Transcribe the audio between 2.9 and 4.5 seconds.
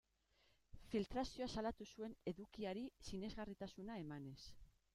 sinesgarritasuna emanez.